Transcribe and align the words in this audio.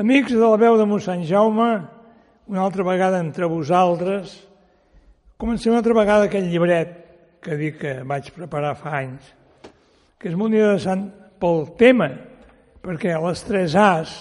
Amics 0.00 0.32
de 0.32 0.40
la 0.40 0.56
veu 0.56 0.78
de 0.80 0.86
mossèn 0.88 1.26
Jaume, 1.28 1.82
una 2.48 2.60
altra 2.64 2.80
vegada 2.86 3.18
entre 3.20 3.44
vosaltres, 3.44 4.30
comencem 5.36 5.74
una 5.74 5.82
altra 5.82 5.92
vegada 5.92 6.24
aquell 6.24 6.46
llibret 6.48 6.94
que 7.44 7.58
dic 7.58 7.76
que 7.82 7.92
vaig 8.08 8.30
preparar 8.32 8.78
fa 8.80 8.94
anys, 8.96 9.26
que 10.16 10.30
és 10.30 10.38
molt 10.40 10.56
interessant 10.56 11.02
pel 11.36 11.66
tema, 11.76 12.08
perquè 12.80 13.12
les 13.12 13.42
tres 13.44 13.76
A's, 13.76 14.14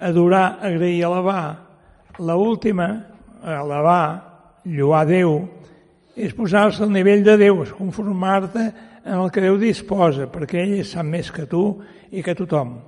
adorar, 0.00 0.56
agrair, 0.64 1.04
alabar, 1.04 1.44
la 2.16 2.38
última, 2.40 2.88
alabar, 3.44 4.06
lluar 4.64 5.04
Déu, 5.10 5.36
és 6.16 6.32
posar-se 6.32 6.86
al 6.86 6.96
nivell 6.96 7.26
de 7.28 7.36
Déu, 7.44 7.60
és 7.66 7.76
conformar-te 7.76 8.64
en 9.04 9.20
el 9.20 9.28
que 9.28 9.44
Déu 9.44 9.60
disposa, 9.60 10.32
perquè 10.32 10.64
ell 10.64 10.80
sap 10.88 11.04
més 11.12 11.28
que 11.28 11.44
tu 11.44 11.74
i 12.08 12.24
que 12.24 12.38
tothom. 12.40 12.78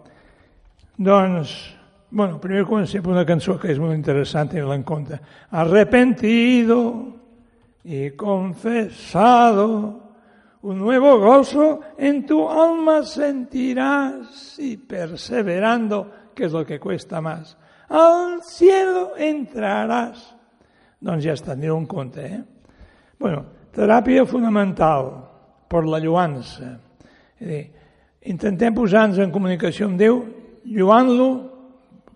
Doncs 0.96 1.81
Bueno, 2.14 2.38
primer 2.38 2.66
comencé 2.66 3.00
por 3.00 3.14
una 3.14 3.24
canción 3.24 3.58
que 3.58 3.72
es 3.72 3.78
muy 3.78 3.94
interesante, 3.94 4.60
me 4.60 4.68
la 4.68 4.74
en 4.74 4.82
compte. 4.82 5.18
Arrepentido 5.50 7.06
y 7.82 8.10
confesado, 8.10 10.02
un 10.60 10.78
nuevo 10.78 11.18
gozo 11.18 11.80
en 11.96 12.26
tu 12.26 12.46
alma 12.50 13.02
sentirás 13.02 14.58
y 14.58 14.76
perseverando, 14.76 16.10
que 16.34 16.44
es 16.44 16.52
lo 16.52 16.66
que 16.66 16.78
cuesta 16.78 17.22
más, 17.22 17.56
al 17.88 18.42
cielo 18.42 19.16
entrarás. 19.16 20.36
Doncs 21.02 21.24
ja 21.24 21.32
està, 21.32 21.56
aneu 21.56 21.74
un 21.74 21.88
compte, 21.88 22.22
eh? 22.22 22.42
Bueno, 23.18 23.40
teràpia 23.74 24.22
fonamental 24.28 25.08
per 25.66 25.82
la 25.88 25.98
lluança. 25.98 26.76
És 27.40 27.48
dir, 27.48 27.64
Intentem 28.30 28.76
posar-nos 28.76 29.18
en 29.18 29.32
comunicació 29.34 29.88
amb 29.88 29.98
Déu, 29.98 30.20
lluant-lo, 30.62 31.51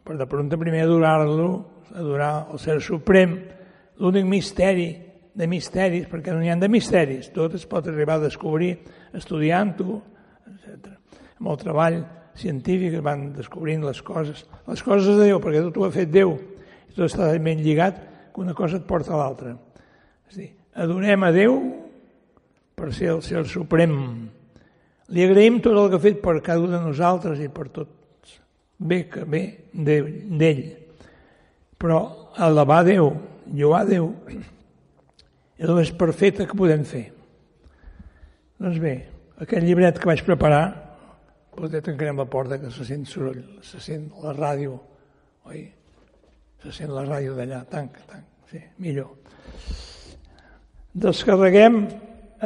per 0.06 0.17
de 0.20 0.26
prompte 0.31 0.58
primer 0.61 0.85
adorar-lo, 0.85 1.50
adorar 1.97 2.47
el 2.53 2.61
Ser 2.62 2.79
Suprem, 2.85 3.35
l'únic 3.99 4.26
misteri 4.29 4.88
de 5.37 5.47
misteris, 5.50 6.06
perquè 6.08 6.32
no 6.32 6.41
n'hi 6.41 6.53
ha 6.53 6.56
de 6.56 6.69
misteris, 6.73 7.29
tot 7.35 7.56
es 7.58 7.67
pot 7.69 7.88
arribar 7.91 8.17
a 8.20 8.26
descobrir 8.26 8.73
estudiant-ho, 9.17 9.99
etc. 10.49 10.94
Amb 11.41 11.50
el 11.53 11.58
treball 11.61 11.99
científic 12.37 13.00
van 13.05 13.31
descobrint 13.37 13.85
les 13.85 14.00
coses, 14.05 14.44
les 14.69 14.85
coses 14.85 15.11
de 15.19 15.26
Déu, 15.29 15.41
perquè 15.43 15.64
tot 15.67 15.81
ho 15.81 15.88
ha 15.88 15.93
fet 15.93 16.12
Déu, 16.12 16.37
i 16.87 16.94
tot 16.94 17.08
està 17.08 17.32
ben 17.43 17.61
lligat, 17.64 17.99
que 18.32 18.44
una 18.44 18.55
cosa 18.56 18.79
et 18.79 18.87
porta 18.88 19.12
a 19.17 19.20
l'altra. 19.20 19.56
És 20.31 20.38
dir, 20.41 20.50
adorem 20.76 21.26
a 21.26 21.32
Déu 21.35 21.58
per 22.76 22.93
ser 22.94 23.12
el 23.17 23.23
ser 23.25 23.44
suprem. 23.49 23.93
Li 25.12 25.25
agraïm 25.25 25.61
tot 25.64 25.76
el 25.76 25.91
que 25.91 26.00
ha 26.00 26.06
fet 26.06 26.23
per 26.25 26.38
cada 26.44 26.64
un 26.64 26.73
de 26.73 26.81
nosaltres 26.82 27.41
i 27.44 27.49
per 27.53 27.69
tot 27.73 27.95
bé 28.78 29.02
que 29.08 29.25
ve 29.25 29.43
d'ell. 29.73 30.64
Però 31.76 32.00
alabar 32.37 32.82
Déu, 32.87 33.11
lloar 33.52 33.84
Déu, 33.88 34.11
és 35.61 35.69
el 35.69 35.76
més 35.76 35.93
perfecte 35.96 36.46
que 36.49 36.58
podem 36.58 36.84
fer. 36.88 37.06
Doncs 38.61 38.81
bé, 38.81 38.96
aquest 39.44 39.64
llibret 39.64 40.00
que 40.00 40.08
vaig 40.08 40.25
preparar, 40.25 40.64
potser 41.56 41.82
tancarem 41.84 42.20
la 42.20 42.28
porta 42.28 42.61
que 42.61 42.70
se 42.73 42.84
sent 42.88 43.05
soroll, 43.08 43.43
se 43.64 43.81
sent 43.81 44.08
la 44.23 44.32
ràdio, 44.37 44.79
oi? 45.49 45.67
Se 46.62 46.72
sent 46.72 46.93
la 46.93 47.05
ràdio 47.05 47.37
d'allà, 47.37 47.62
tanca, 47.70 48.02
tanca, 48.08 48.49
sí, 48.50 48.61
millor. 48.82 49.12
Descarreguem 50.96 51.82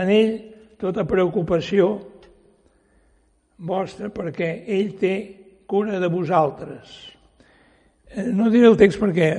en 0.00 0.10
ell 0.10 0.32
tota 0.80 1.04
preocupació 1.06 1.92
vostra 3.60 4.08
perquè 4.10 4.48
ell 4.72 4.94
té 4.98 5.14
cura 5.70 6.00
de 6.02 6.10
vosaltres. 6.10 6.96
Eh, 8.10 8.26
no 8.34 8.50
diré 8.50 8.66
el 8.66 8.78
text 8.80 8.98
perquè 8.98 9.30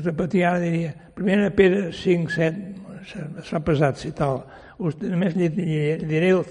repetir 0.00 0.46
ara 0.48 0.60
diria, 0.62 0.94
primera 1.14 1.50
Pere 1.52 1.90
5, 1.92 2.32
7, 2.32 3.42
s'ha 3.44 3.60
pesat 3.64 4.00
citar 4.00 4.30
Us, 4.76 4.96
només 5.00 5.32
diré 5.36 6.32
el, 6.34 6.42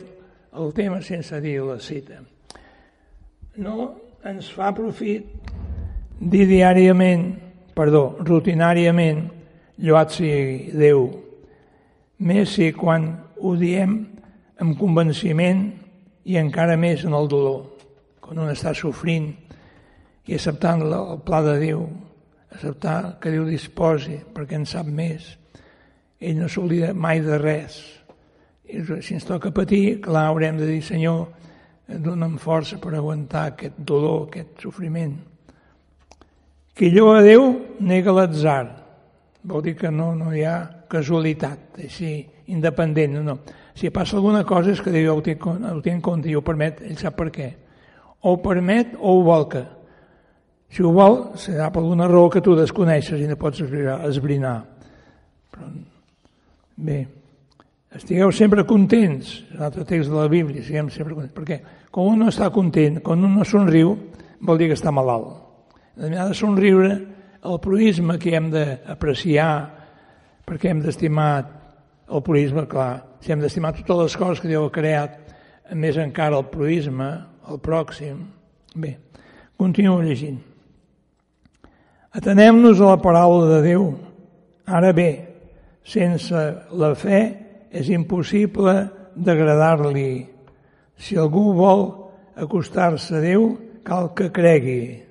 el 0.58 0.72
tema 0.74 1.02
sense 1.06 1.38
dir 1.42 1.60
la 1.62 1.78
cita. 1.82 2.22
No 3.62 3.92
ens 4.26 4.48
fa 4.54 4.72
profit 4.74 5.28
dir 6.18 6.48
diàriament, 6.50 7.28
perdó, 7.78 8.16
rutinàriament, 8.26 9.28
lloat 9.86 10.16
sigui 10.16 10.72
Déu, 10.74 11.06
més 12.26 12.56
si 12.56 12.72
quan 12.74 13.12
ho 13.38 13.54
diem 13.60 14.00
amb 14.64 14.78
convenciment 14.80 15.68
i 16.26 16.40
encara 16.42 16.80
més 16.80 17.04
en 17.06 17.14
el 17.14 17.30
dolor, 17.30 17.75
quan 18.26 18.42
un 18.42 18.50
està 18.50 18.74
sofrint 18.74 19.30
i 20.26 20.34
acceptant 20.34 20.82
el 20.82 21.20
pla 21.26 21.44
de 21.46 21.60
Déu, 21.62 21.84
acceptar 22.50 23.20
que 23.22 23.34
Déu 23.34 23.46
disposi 23.46 24.18
perquè 24.34 24.58
en 24.58 24.66
sap 24.66 24.90
més, 24.90 25.28
ell 26.18 26.40
no 26.40 26.50
s'oblida 26.50 26.94
mai 26.98 27.22
de 27.22 27.38
res. 27.38 27.78
I 28.66 28.82
si 29.06 29.14
ens 29.14 29.28
toca 29.30 29.54
patir, 29.54 30.00
clar, 30.02 30.32
haurem 30.32 30.58
de 30.58 30.66
dir, 30.72 30.82
Senyor, 30.82 31.28
dona'm 31.86 32.40
força 32.42 32.80
per 32.82 32.96
aguantar 32.98 33.52
aquest 33.52 33.78
dolor, 33.78 34.26
aquest 34.26 34.64
sofriment. 34.66 35.14
Qui 36.76 36.90
lloa 36.92 37.20
a 37.20 37.26
Déu 37.28 37.46
nega 37.86 38.16
l'atzar. 38.16 38.64
Vol 39.46 39.62
dir 39.68 39.76
que 39.78 39.92
no, 39.94 40.16
no 40.18 40.34
hi 40.34 40.42
ha 40.50 40.58
casualitat, 40.90 41.78
així, 41.86 42.18
independent. 42.50 43.14
No, 43.20 43.22
no. 43.22 43.38
Si 43.78 43.92
passa 43.94 44.18
alguna 44.18 44.42
cosa 44.48 44.74
és 44.74 44.82
que 44.82 44.92
Déu 44.92 45.14
ho 45.14 45.22
té, 45.22 45.38
ho 45.38 45.78
té 45.86 45.94
en 45.94 46.02
compte 46.02 46.32
i 46.32 46.36
ho 46.36 46.42
permet, 46.42 46.82
ell 46.82 46.98
sap 46.98 47.20
per 47.22 47.30
què. 47.36 47.52
O 48.26 48.34
ho 48.34 48.42
permet 48.42 48.96
o 48.98 49.20
ho 49.20 49.24
volca. 49.24 49.62
Si 50.74 50.82
ho 50.84 50.92
vol, 50.92 51.36
serà 51.38 51.70
per 51.72 51.84
alguna 51.84 52.08
raó 52.10 52.32
que 52.34 52.42
tu 52.42 52.56
desconeixes 52.58 53.22
i 53.22 53.28
no 53.30 53.38
pots 53.38 53.62
esbrinar. 53.62 54.58
Però 55.54 55.70
Bé, 56.76 57.06
estigueu 57.96 58.34
sempre 58.36 58.66
contents, 58.68 59.30
l'altre 59.56 59.86
text 59.88 60.12
de 60.12 60.18
la 60.18 60.28
Bíblia, 60.28 60.64
siguem 60.64 60.90
sempre 60.92 61.14
contents, 61.16 61.36
perquè 61.38 61.62
quan 61.88 62.10
un 62.12 62.26
no 62.26 62.32
està 62.34 62.50
content, 62.52 62.98
quan 63.00 63.24
un 63.24 63.38
no 63.38 63.46
somriu, 63.48 63.94
vol 64.44 64.60
dir 64.60 64.68
que 64.68 64.76
està 64.76 64.92
malalt. 64.92 65.38
Ha 65.96 66.26
de 66.28 66.36
somriure 66.36 66.90
el 67.46 67.62
proisme 67.64 68.18
que 68.20 68.34
hem 68.36 68.50
d'apreciar, 68.52 69.54
perquè 70.44 70.74
hem 70.74 70.82
d'estimar 70.84 71.30
el 72.12 72.26
proisme, 72.26 72.66
clar, 72.68 73.06
si 73.24 73.32
hem 73.32 73.40
d'estimar 73.40 73.72
totes 73.78 74.02
les 74.02 74.18
coses 74.20 74.44
que 74.44 74.52
Déu 74.52 74.68
ha 74.68 74.76
creat, 74.76 75.16
més 75.72 75.96
encara 75.96 76.42
el 76.42 76.50
proisme, 76.52 77.08
el 77.50 77.60
pròxim. 77.62 78.20
Bé, 78.76 78.98
continuo 79.58 80.02
llegint. 80.04 80.42
Atenem-nos 82.16 82.80
a 82.80 82.94
la 82.94 83.02
paraula 83.04 83.50
de 83.56 83.62
Déu. 83.66 83.90
Ara 84.66 84.94
bé, 84.96 85.10
sense 85.84 86.42
la 86.72 86.94
fe 86.96 87.20
és 87.76 87.90
impossible 87.92 88.76
d'agradar-li. 89.16 90.26
Si 90.96 91.18
algú 91.20 91.52
vol 91.58 91.86
acostar-se 92.40 93.18
a 93.18 93.24
Déu, 93.24 93.50
cal 93.84 94.14
que 94.16 94.32
cregui. 94.32 95.04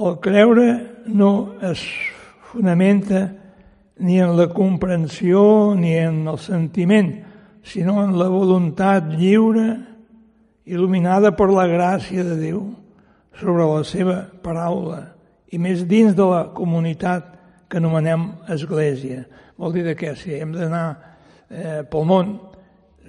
El 0.00 0.16
creure 0.24 0.68
no 1.12 1.56
es 1.64 1.82
fonamenta 2.52 3.26
ni 4.00 4.20
en 4.20 4.36
la 4.36 4.48
comprensió 4.48 5.74
ni 5.76 5.92
en 5.96 6.26
el 6.28 6.38
sentiment, 6.40 7.10
sinó 7.66 8.02
en 8.04 8.16
la 8.18 8.28
voluntat 8.30 9.10
lliure, 9.16 9.68
il·luminada 10.70 11.32
per 11.36 11.48
la 11.50 11.66
gràcia 11.68 12.24
de 12.24 12.36
Déu 12.38 12.60
sobre 13.40 13.66
la 13.66 13.82
seva 13.86 14.20
paraula 14.42 15.00
i 15.50 15.58
més 15.58 15.82
dins 15.88 16.14
de 16.14 16.26
la 16.26 16.44
comunitat 16.54 17.26
que 17.70 17.78
anomenem 17.80 18.28
església. 18.50 19.24
Vol 19.58 19.74
dir 19.74 19.96
què? 19.98 20.14
Si 20.18 20.34
hem 20.36 20.54
d'anar 20.54 20.86
eh, 21.50 21.82
pel 21.90 22.06
món, 22.06 22.36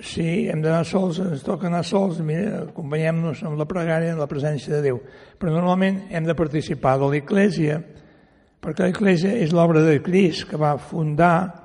si 0.01 0.47
hem 0.49 0.61
d'anar 0.63 0.83
sols, 0.87 1.19
ens 1.21 1.43
toca 1.45 1.67
anar 1.69 1.83
sols, 1.85 2.21
mira, 2.25 2.63
acompanyem-nos 2.65 3.43
amb 3.45 3.59
la 3.59 3.67
pregària 3.69 4.15
en 4.15 4.21
la 4.21 4.29
presència 4.29 4.73
de 4.77 4.81
Déu. 4.87 5.01
Però 5.37 5.53
normalment 5.53 6.07
hem 6.09 6.25
de 6.25 6.37
participar 6.37 6.97
de 7.01 7.09
l'Eglésia, 7.11 7.77
perquè 8.61 8.89
l'Eglésia 8.89 9.35
és 9.37 9.53
l'obra 9.53 9.83
de 9.85 9.99
Crist 10.01 10.47
que 10.49 10.59
va 10.61 10.77
fundar 10.81 11.60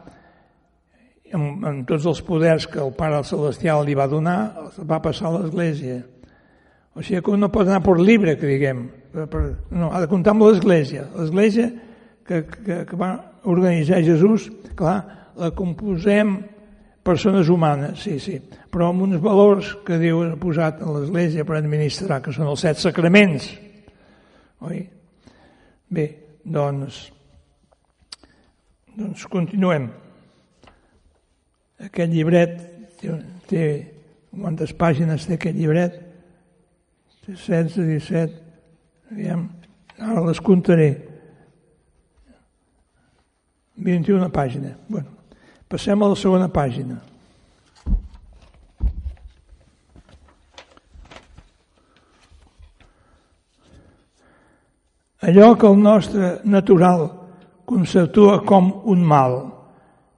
amb, 1.37 1.65
amb 1.69 1.87
tots 1.89 2.07
els 2.09 2.23
poders 2.25 2.67
que 2.71 2.81
el 2.83 2.93
Pare 2.97 3.23
Celestial 3.29 3.85
li 3.87 3.97
va 3.99 4.09
donar, 4.11 4.39
va 4.89 5.01
passar 5.05 5.31
a 5.31 5.39
l'Església. 5.39 6.01
O 6.97 7.05
sigui 7.05 7.23
que 7.23 7.37
no 7.37 7.53
pot 7.53 7.69
anar 7.69 7.83
per 7.85 7.99
llibre, 8.01 8.39
que 8.41 8.49
diguem. 8.49 8.87
Per, 9.13 9.27
per, 9.33 9.43
no, 9.77 9.93
ha 9.93 10.03
de 10.03 10.11
comptar 10.11 10.35
amb 10.35 10.47
l'Església. 10.47 11.07
L'Església 11.17 11.71
que, 12.27 12.43
que, 12.49 12.83
que 12.89 12.99
va 12.99 13.13
organitzar 13.47 14.03
Jesús, 14.05 14.49
clar, 14.79 14.99
la 15.37 15.53
composem 15.55 16.39
persones 17.07 17.51
humanes, 17.53 18.01
sí, 18.03 18.17
sí, 18.19 18.41
però 18.73 18.89
amb 18.91 19.05
uns 19.05 19.21
valors 19.23 19.77
que 19.87 19.99
Déu 20.01 20.25
ha 20.25 20.33
posat 20.41 20.81
a 20.83 20.89
l'Església 20.97 21.45
per 21.47 21.61
administrar, 21.61 22.19
que 22.25 22.35
són 22.35 22.49
els 22.51 22.65
set 22.67 22.81
sacraments. 22.83 23.47
Oi? 24.67 24.81
Bé, 25.93 26.09
doncs, 26.43 27.05
doncs 28.97 29.29
continuem. 29.31 29.87
Aquest 31.85 32.13
llibret 32.13 32.57
té, 33.01 33.13
té 33.51 33.65
quantes 34.33 34.73
pàgines 34.73 35.27
té 35.29 35.37
aquest 35.37 35.57
llibret? 35.57 35.99
Té 37.27 37.35
16, 37.35 37.77
17, 37.77 38.39
aviam, 39.13 39.49
ara 39.99 40.25
les 40.29 40.41
comptaré. 40.41 40.91
21 43.77 44.31
pàgina. 44.33 44.73
Bueno, 44.89 45.13
passem 45.69 46.01
a 46.03 46.09
la 46.09 46.17
segona 46.17 46.49
pàgina. 46.49 46.97
Allò 55.27 55.57
que 55.59 55.67
el 55.67 55.79
nostre 55.83 56.39
natural 56.45 57.09
conceptua 57.67 58.45
com 58.47 58.71
un 58.87 59.03
mal 59.05 59.56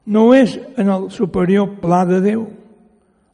no 0.08 0.32
és 0.32 0.56
en 0.80 0.88
el 0.88 1.10
superior 1.12 1.76
pla 1.82 2.04
de 2.08 2.22
Déu. 2.24 2.46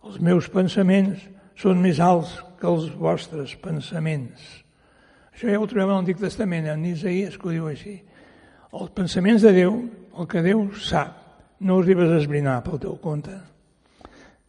Els 0.04 0.19
meus 0.21 0.50
pensaments 0.50 1.23
són 1.57 1.81
més 1.81 2.00
alts 2.02 2.35
que 2.59 2.66
els 2.66 2.90
vostres 2.99 3.54
pensaments. 3.62 4.43
Això 5.35 5.50
ja 5.50 5.61
ho 5.61 5.69
trobem 5.71 5.88
en 5.93 6.00
l'Antic 6.00 6.19
Testament, 6.21 6.66
en 6.71 6.85
Isaías, 6.87 7.38
que 7.38 7.49
ho 7.49 7.54
diu 7.54 7.71
així. 7.71 7.97
Els 8.75 8.90
pensaments 8.95 9.43
de 9.47 9.54
Déu 9.54 9.78
el 10.19 10.28
que 10.31 10.43
Déu 10.43 10.69
sap, 10.78 11.14
no 11.61 11.78
us 11.78 11.87
arribes 11.87 12.11
a 12.11 12.21
esbrinar 12.21 12.61
pel 12.66 12.78
teu 12.83 12.95
compte. 13.02 13.35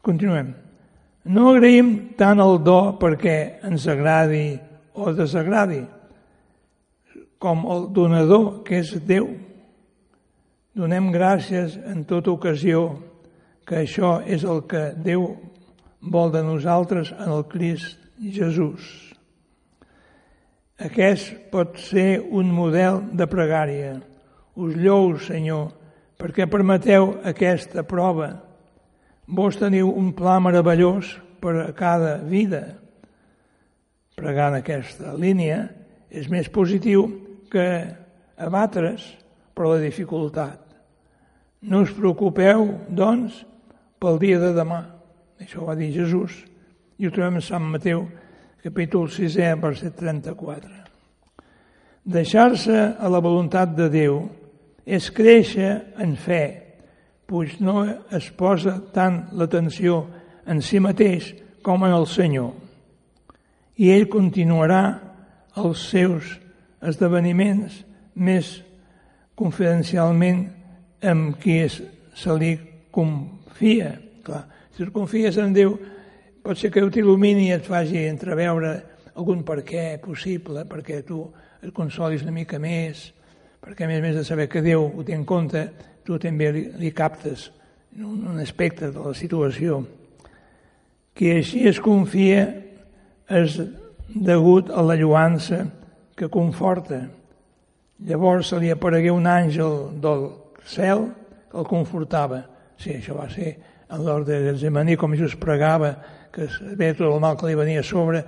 Continuem. 0.05 0.53
No 1.33 1.49
agraïm 1.53 1.91
tant 2.17 2.41
el 2.41 2.59
do 2.65 2.79
perquè 3.01 3.65
ens 3.65 3.87
agradi 3.89 4.59
o 4.93 5.13
desagradi, 5.13 5.81
com 7.41 7.65
el 7.69 7.87
donador, 7.93 8.61
que 8.65 8.81
és 8.81 8.93
Déu. 9.05 9.29
Donem 10.75 11.05
gràcies 11.07 11.77
en 11.87 12.01
tota 12.03 12.33
ocasió 12.33 12.97
que 13.63 13.85
això 13.85 14.17
és 14.27 14.43
el 14.43 14.65
que 14.67 14.89
Déu 14.99 15.29
vol 16.03 16.33
de 16.33 16.41
nosaltres 16.43 17.13
en 17.15 17.31
el 17.31 17.45
Crist 17.47 17.95
Jesús. 18.19 18.83
Aquest 20.75 21.31
pot 21.53 21.79
ser 21.79 22.19
un 22.19 22.51
model 22.51 22.99
de 23.15 23.23
pregària. 23.23 23.93
Us 24.59 24.75
lleu, 24.75 25.15
Senyor, 25.15 25.69
perquè 26.19 26.49
permeteu 26.51 27.13
aquesta 27.23 27.85
prova. 27.87 28.33
Vos 29.31 29.55
teniu 29.55 29.93
un 29.95 30.11
pla 30.11 30.41
meravellós 30.43 31.15
per 31.39 31.55
a 31.63 31.71
cada 31.71 32.17
vida. 32.19 32.65
Pregar 34.19 34.51
en 34.51 34.59
aquesta 34.59 35.15
línia 35.15 35.69
és 36.11 36.27
més 36.27 36.51
positiu 36.51 37.07
que 37.47 37.65
abatre's 38.35 39.07
per 39.55 39.71
la 39.71 39.79
dificultat. 39.79 40.64
No 41.65 41.81
us 41.81 41.91
preocupeu, 41.97 42.67
doncs, 42.93 43.39
pel 43.97 44.19
dia 44.21 44.37
de 44.37 44.51
demà. 44.53 44.83
Això 45.41 45.65
va 45.65 45.73
dir 45.77 45.93
Jesús 45.95 46.37
i 47.01 47.07
ho 47.07 47.11
trobem 47.11 47.39
a 47.39 47.43
Sant 47.43 47.65
Mateu, 47.65 48.05
capítol 48.61 49.09
6, 49.09 49.39
verset 49.61 49.95
34. 49.97 50.69
Deixar-se 52.05 52.77
a 53.01 53.09
la 53.09 53.19
voluntat 53.19 53.73
de 53.73 53.89
Déu 53.89 54.19
és 54.85 55.09
créixer 55.09 55.71
en 55.97 56.13
fe, 56.21 56.43
pues 57.25 57.57
no 57.57 57.81
es 58.13 58.29
posa 58.37 58.77
tant 58.93 59.23
l'atenció 59.33 60.03
en 60.45 60.61
si 60.61 60.77
mateix 60.79 61.31
com 61.65 61.81
en 61.87 61.95
el 61.97 62.05
Senyor. 62.05 62.51
I 63.81 63.89
ell 63.89 64.05
continuarà 64.13 64.83
els 65.57 65.81
seus 65.89 66.35
esdeveniments 66.85 67.81
més 68.13 68.59
confidencialment 69.35 70.45
amb 71.05 71.37
qui 71.41 71.59
es, 71.63 71.79
se 72.15 72.35
li 72.39 72.55
confia. 72.93 73.93
Clar, 74.25 74.43
si 74.75 74.83
et 74.83 74.91
confies 74.93 75.37
en 75.41 75.53
Déu, 75.55 75.75
pot 76.43 76.57
ser 76.59 76.71
que 76.73 76.83
t'il·lumini 76.91 77.49
i 77.49 77.55
et 77.55 77.65
faci 77.65 78.05
entreveure 78.09 78.73
algun 79.15 79.43
per 79.47 79.61
què 79.67 79.95
possible, 80.03 80.65
perquè 80.69 81.01
tu 81.07 81.23
et 81.63 81.73
consolis 81.73 82.25
una 82.25 82.35
mica 82.35 82.59
més, 82.61 83.07
perquè 83.63 83.85
a 83.85 83.89
més 83.89 84.01
a 84.01 84.05
més 84.05 84.17
de 84.19 84.25
saber 84.27 84.49
que 84.51 84.63
Déu 84.65 84.89
ho 84.89 85.05
té 85.05 85.15
en 85.15 85.25
compte, 85.25 85.65
tu 86.05 86.19
també 86.21 86.51
li, 86.53 86.65
li 86.77 86.91
captes 86.93 87.49
un, 87.97 88.25
un 88.33 88.39
aspecte 88.43 88.91
de 88.91 89.07
la 89.07 89.15
situació. 89.17 89.81
Qui 91.15 91.31
així 91.31 91.63
es 91.69 91.79
confia 91.79 92.45
és 93.31 93.57
degut 94.11 94.69
a 94.69 94.83
la 94.85 94.97
lluança 94.99 95.63
que 96.15 96.29
conforta, 96.31 97.05
Llavors 98.03 98.49
se 98.51 98.59
li 98.59 98.69
aparegué 98.73 99.11
un 99.11 99.23
àngel 99.23 100.01
del 100.03 100.25
cel 100.65 101.07
el 101.55 101.65
confortava. 101.69 102.43
Sí, 102.77 102.97
això 102.97 103.15
va 103.15 103.29
ser 103.31 103.55
en 103.89 104.03
l'ordre 104.03 104.41
de 104.41 104.55
Zemaní, 104.57 104.97
com 104.97 105.13
Jesús 105.13 105.37
pregava, 105.39 105.93
que 106.33 106.49
ve 106.75 106.91
tot 106.93 107.07
el 107.07 107.21
mal 107.23 107.37
que 107.39 107.47
li 107.47 107.55
venia 107.55 107.79
a 107.79 107.85
sobre, 107.85 108.25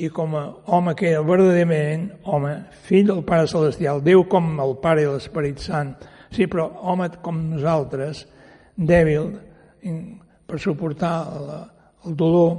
i 0.00 0.08
com 0.08 0.36
a 0.38 0.44
home 0.72 0.94
que 0.96 1.10
era 1.10 1.20
verdaderament 1.26 2.08
home, 2.24 2.54
fill 2.86 3.10
del 3.10 3.20
Pare 3.28 3.50
Celestial, 3.50 4.00
Déu 4.00 4.24
com 4.30 4.54
el 4.62 4.76
Pare 4.80 5.04
i 5.04 5.10
l'Esperit 5.10 5.60
Sant, 5.60 5.92
sí, 6.32 6.46
però 6.48 6.70
home 6.80 7.10
com 7.20 7.42
nosaltres, 7.50 8.24
dèbil, 8.76 9.34
per 10.48 10.60
suportar 10.62 11.16
la, 11.44 11.60
el 12.06 12.16
dolor, 12.16 12.56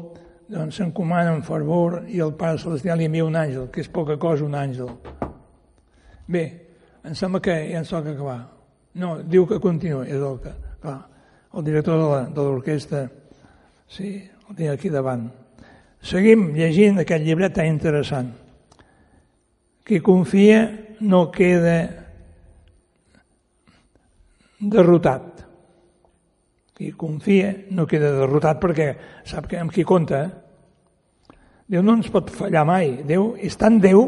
doncs 0.53 0.77
s'encomana 0.77 1.33
amb 1.33 1.47
fervor 1.47 2.03
i 2.11 2.21
el 2.21 2.35
Pare 2.37 2.61
Celestial 2.61 3.01
li 3.01 3.09
envia 3.09 3.25
un 3.25 3.39
àngel, 3.39 3.71
que 3.73 3.81
és 3.81 3.89
poca 3.89 4.19
cosa 4.21 4.45
un 4.45 4.59
àngel, 4.59 4.91
Bé, 6.23 6.43
em 7.03 7.15
sembla 7.19 7.41
que 7.43 7.51
ja 7.51 7.81
ens 7.81 7.89
toca 7.91 8.13
acabar. 8.13 8.52
No, 8.99 9.15
diu 9.23 9.47
que 9.49 9.59
continua, 9.61 10.05
és 10.05 10.21
el 10.21 10.37
que... 10.43 10.53
Clar, 10.83 10.99
el 11.53 11.63
director 11.63 11.99
de 12.33 12.43
l'orquestra, 12.43 13.05
sí, 13.87 14.15
el 14.49 14.55
tinc 14.57 14.73
aquí 14.73 14.89
davant. 14.93 15.27
Seguim 16.03 16.49
llegint 16.57 16.99
aquest 16.99 17.23
llibret 17.23 17.55
tan 17.55 17.69
interessant. 17.69 18.33
Qui 19.87 20.01
confia 20.03 20.65
no 21.03 21.29
queda 21.31 21.77
derrotat. 24.59 25.43
Qui 26.73 26.91
confia 26.97 27.53
no 27.71 27.87
queda 27.87 28.11
derrotat 28.17 28.59
perquè 28.59 28.89
sap 29.29 29.47
que 29.47 29.61
amb 29.61 29.71
qui 29.71 29.85
compta. 29.87 30.25
Déu 31.69 31.83
no 31.85 31.95
ens 31.99 32.11
pot 32.11 32.31
fallar 32.33 32.65
mai. 32.67 32.97
Déu 33.07 33.33
és 33.39 33.55
tan 33.59 33.79
Déu 33.83 34.05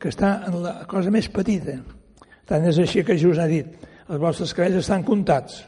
que 0.00 0.10
està 0.10 0.38
en 0.48 0.62
la 0.64 0.76
cosa 0.90 1.12
més 1.14 1.28
petita. 1.30 1.76
Tant 2.48 2.64
és 2.66 2.78
així 2.82 3.04
que 3.04 3.14
Jesús 3.14 3.38
ha 3.38 3.46
dit, 3.50 3.68
els 4.08 4.20
vostres 4.20 4.54
cabells 4.56 4.82
estan 4.82 5.04
comptats. 5.06 5.62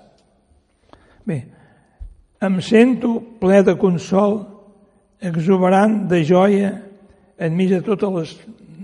Bé, 1.24 1.40
em 2.44 2.58
sento 2.60 3.16
ple 3.40 3.62
de 3.64 3.76
consol, 3.80 4.42
exuberant 5.24 6.04
de 6.10 6.20
joia 6.26 6.74
enmig 7.40 7.70
de 7.72 7.80
totes 7.84 8.12
les 8.14 8.34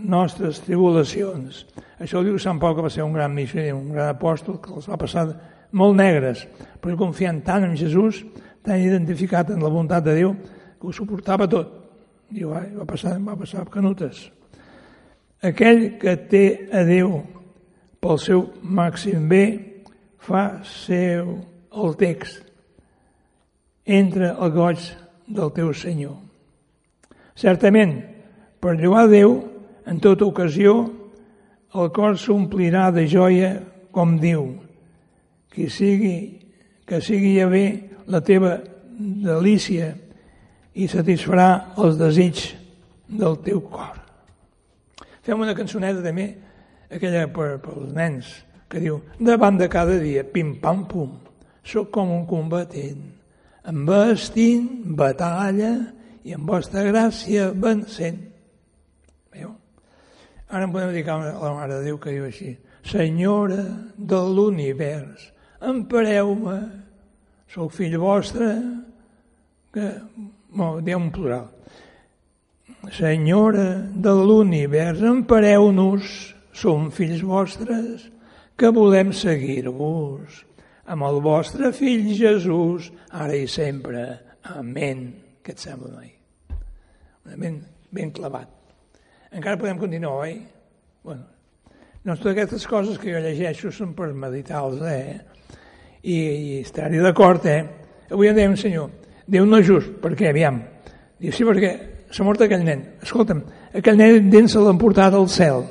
nostres 0.01 0.61
tribulacions. 0.65 1.65
Això 2.01 2.21
ho 2.21 2.25
diu 2.25 2.39
Sant 2.41 2.61
Pau, 2.61 2.75
que 2.75 2.87
va 2.87 2.93
ser 2.93 3.05
un 3.05 3.13
gran 3.13 3.35
missioner, 3.35 3.75
un 3.77 3.93
gran 3.93 4.15
apòstol, 4.15 4.61
que 4.63 4.73
els 4.73 4.89
va 4.89 4.99
passar 5.01 5.27
molt 5.77 5.99
negres, 5.99 6.47
però 6.81 6.97
confiant 6.99 7.43
tant 7.45 7.67
en 7.69 7.77
Jesús, 7.77 8.25
tan 8.65 8.81
identificat 8.81 9.53
en 9.53 9.61
la 9.63 9.69
voluntat 9.69 10.05
de 10.07 10.17
Déu, 10.17 10.33
que 10.81 10.89
ho 10.89 10.95
suportava 10.97 11.49
tot. 11.49 11.77
I 12.33 12.47
va, 12.47 12.63
va 12.79 12.87
passar, 12.89 13.19
va 13.21 13.37
passar 13.37 13.67
canutes. 13.71 14.31
Aquell 15.45 15.99
que 16.01 16.17
té 16.31 16.45
a 16.73 16.85
Déu 16.89 17.19
pel 18.01 18.19
seu 18.19 18.47
màxim 18.63 19.29
bé 19.29 19.45
fa 20.21 20.61
seu 20.65 21.37
el 21.71 21.97
text. 22.01 22.41
Entra 23.85 24.35
al 24.39 24.53
goig 24.55 24.81
del 25.27 25.53
teu 25.55 25.73
Senyor. 25.75 26.17
Certament, 27.37 27.95
per 28.61 28.77
lloar 28.77 29.07
Déu, 29.09 29.37
en 29.87 30.01
tota 30.03 30.27
ocasió, 30.27 30.75
el 31.75 31.91
cor 31.95 32.19
s'omplirà 32.19 32.91
de 32.93 33.07
joia, 33.09 33.55
com 33.91 34.19
diu, 34.21 34.53
que 35.51 35.69
sigui, 35.71 36.43
que 36.87 37.01
sigui 37.03 37.37
ja 37.39 37.49
bé 37.51 37.65
la 38.11 38.21
teva 38.23 38.59
delícia 39.01 39.95
i 40.75 40.87
satisfarà 40.91 41.75
els 41.81 41.99
desig 41.99 42.43
del 43.09 43.39
teu 43.47 43.63
cor. 43.71 43.97
Fem 45.27 45.41
una 45.43 45.57
cançoneta 45.57 46.03
també, 46.05 46.29
aquella 46.91 47.27
per, 47.33 47.55
per 47.63 47.77
els 47.79 47.93
nens, 47.97 48.31
que 48.71 48.83
diu, 48.83 49.01
davant 49.19 49.59
de 49.59 49.69
cada 49.71 49.97
dia, 50.03 50.25
pim-pam-pum, 50.27 51.17
sóc 51.67 51.91
com 51.95 52.13
un 52.15 52.27
combatent, 52.29 53.03
embestint 53.71 54.95
batalla 54.99 55.73
i 56.25 56.35
amb 56.37 56.49
vostra 56.51 56.85
gràcia 56.87 57.51
vencent. 57.53 58.21
Veieu? 59.35 59.53
Ara 60.51 60.67
em 60.67 60.75
podem 60.75 60.93
dedicar 60.93 61.19
a 61.21 61.35
la 61.39 61.55
Mare 61.59 61.79
de 61.79 61.91
Déu 61.91 61.99
que 62.03 62.15
diu 62.15 62.27
així, 62.27 62.55
Senyora 62.87 63.63
de 63.97 64.21
l'univers, 64.35 65.31
empareu-me, 65.61 66.59
sóc 67.53 67.75
fill 67.77 67.99
vostre, 68.01 68.49
que, 69.75 69.89
no, 70.57 70.73
diu 70.83 70.99
un 70.99 71.11
plural, 71.15 71.51
Senyora 72.97 73.69
de 73.93 74.15
l'univers, 74.17 75.03
empareu-nos, 75.05 76.19
som 76.53 76.91
fills 76.95 77.23
vostres, 77.27 78.07
que 78.59 78.71
volem 78.75 79.13
seguir-vos. 79.17 80.45
Amb 80.91 81.07
el 81.07 81.21
vostre 81.25 81.71
fill 81.77 82.11
Jesús, 82.19 82.91
ara 83.11 83.37
i 83.37 83.47
sempre. 83.49 84.05
Amén. 84.57 85.09
Què 85.45 85.55
et 85.55 85.63
sembla, 85.63 85.93
noi? 85.95 86.11
Ben, 87.39 87.61
ben 87.95 88.11
clavat. 88.13 88.51
Encara 89.31 89.59
podem 89.61 89.79
continuar, 89.79 90.25
oi? 90.27 90.41
Bueno, 91.07 91.29
doncs 92.03 92.21
totes 92.21 92.33
aquestes 92.35 92.67
coses 92.67 92.99
que 92.99 93.13
jo 93.15 93.21
llegeixo 93.23 93.71
són 93.73 93.95
per 93.95 94.11
meditar-los, 94.13 94.83
eh? 94.91 95.21
I, 96.03 96.17
i 96.17 96.59
estar-hi 96.65 96.99
d'acord, 97.05 97.47
eh? 97.47 97.63
Avui 98.11 98.27
en 98.27 98.37
dèiem, 98.37 98.57
senyor, 98.59 98.91
Déu 99.31 99.47
no 99.47 99.61
és 99.63 99.69
just, 99.69 99.93
per 100.03 100.17
què? 100.19 100.33
Aviam. 100.33 100.59
Diu, 101.21 101.31
sí, 101.35 101.45
perquè 101.47 101.71
s'ha 102.11 102.25
mort 102.27 102.41
aquell 102.43 102.65
nen. 102.67 102.83
Escolta'm, 103.05 103.45
aquell 103.79 103.99
nen 104.01 104.31
dins 104.33 104.57
se 104.57 104.63
l'han 104.63 104.81
portat 104.81 105.15
al 105.15 105.29
cel. 105.31 105.63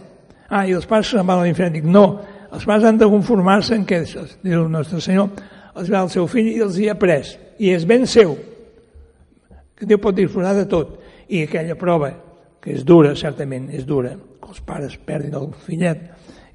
Ah, 0.50 0.66
i 0.66 0.74
els 0.74 0.88
pares 0.90 1.12
se'n 1.14 1.28
van 1.28 1.44
a 1.44 1.46
l'infern. 1.46 1.74
Dic, 1.78 1.86
no, 1.86 2.06
els 2.50 2.66
pares 2.66 2.88
han 2.90 2.98
de 2.98 3.08
conformar-se 3.10 3.78
en 3.78 3.86
què, 3.86 4.02
diu 4.42 4.64
el 4.64 4.72
nostre 4.74 5.02
Senyor, 5.06 5.30
els 5.78 5.92
va 5.94 6.02
el 6.02 6.10
seu 6.10 6.26
fill 6.30 6.50
i 6.50 6.64
els 6.66 6.80
hi 6.82 6.90
ha 6.90 6.98
pres. 6.98 7.36
I 7.62 7.76
és 7.76 7.86
ben 7.86 8.08
seu, 8.10 8.34
que 9.78 9.88
Déu 9.88 10.02
pot 10.02 10.18
disposar 10.18 10.56
de 10.58 10.66
tot. 10.68 10.98
I 11.30 11.46
aquella 11.46 11.78
prova, 11.80 12.10
que 12.60 12.74
és 12.74 12.84
dura, 12.84 13.14
certament, 13.16 13.70
és 13.72 13.86
dura, 13.88 14.16
que 14.42 14.50
els 14.50 14.64
pares 14.66 14.98
perdin 15.06 15.38
el 15.38 15.52
fillet, 15.68 16.02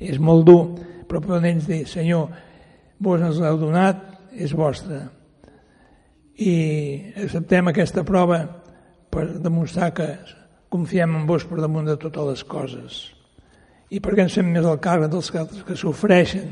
és 0.03 0.19
molt 0.19 0.45
dur, 0.49 0.61
però 1.09 1.23
poden 1.23 1.47
ells 1.53 1.71
dir, 1.71 1.85
Senyor, 1.89 2.27
vos 2.99 3.23
ens 3.23 3.39
l'heu 3.39 3.61
donat, 3.63 4.03
és 4.35 4.53
vostre. 4.59 5.05
I 6.43 6.55
acceptem 7.23 7.71
aquesta 7.71 8.03
prova 8.03 8.43
per 9.15 9.29
demostrar 9.39 9.93
que 9.95 10.09
confiem 10.75 11.21
en 11.21 11.29
vos 11.31 11.47
per 11.47 11.63
damunt 11.63 11.87
de 11.87 11.95
totes 12.03 12.33
les 12.33 12.49
coses 12.51 13.05
i 13.91 14.01
perquè 14.01 14.25
ens 14.25 14.37
fem 14.39 14.49
més 14.53 14.65
el 14.65 14.81
càrrec 14.83 15.13
dels 15.13 15.31
altres 15.35 15.65
que 15.67 15.77
sofreixen 15.79 16.49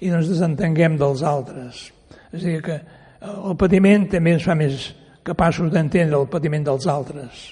i 0.00 0.10
no 0.10 0.20
ens 0.20 0.30
desentenguem 0.30 0.98
dels 1.00 1.22
altres. 1.26 1.86
És 2.32 2.42
a 2.42 2.46
dir, 2.46 2.60
que 2.64 2.80
el 3.24 3.56
patiment 3.60 4.08
també 4.12 4.34
ens 4.34 4.46
fa 4.46 4.56
més 4.58 4.90
capaços 5.24 5.70
d'entendre 5.72 6.18
el 6.18 6.28
patiment 6.30 6.66
dels 6.66 6.88
altres. 6.90 7.44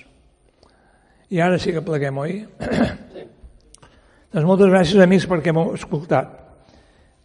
I 1.32 1.40
ara 1.40 1.58
sí 1.60 1.72
que 1.72 1.84
pleguem, 1.84 2.18
oi? 2.20 2.42
Sí. 3.12 3.24
doncs 4.32 4.48
moltes 4.48 4.68
gràcies, 4.72 5.00
amics, 5.00 5.28
perquè 5.30 5.54
m'heu 5.54 5.72
escoltat. 5.78 6.34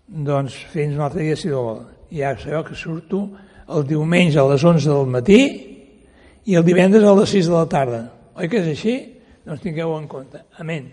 Doncs 0.08 0.56
fins 0.72 0.96
un 0.96 1.04
altre 1.04 1.26
dia, 1.26 1.36
si 1.36 1.52
vol. 1.52 1.82
Ja 2.16 2.32
sabeu 2.40 2.64
que 2.64 2.78
surto 2.80 3.26
el 3.68 3.84
diumenge 3.88 4.40
a 4.40 4.48
les 4.48 4.64
11 4.64 4.88
del 4.88 5.12
matí 5.12 5.42
i 6.48 6.56
el 6.56 6.64
divendres 6.64 7.04
a 7.04 7.16
les 7.18 7.36
6 7.36 7.52
de 7.52 7.58
la 7.58 7.66
tarda. 7.68 8.02
Oi 8.40 8.48
que 8.48 8.62
és 8.62 8.72
així? 8.72 8.96
Doncs 9.44 9.66
tingueu 9.66 9.98
en 9.98 10.08
compte. 10.08 10.46
Amén. 10.64 10.88